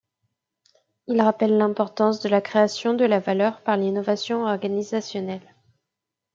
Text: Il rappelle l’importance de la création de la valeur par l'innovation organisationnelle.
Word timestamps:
Il 1.05 1.21
rappelle 1.21 1.57
l’importance 1.59 2.21
de 2.21 2.27
la 2.29 2.41
création 2.41 2.95
de 2.95 3.05
la 3.05 3.19
valeur 3.19 3.61
par 3.61 3.77
l'innovation 3.77 4.45
organisationnelle. 4.47 5.55